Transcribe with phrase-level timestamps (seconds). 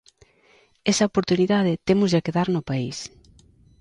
[0.91, 2.97] Esa oportunidade témoslla que dar no país.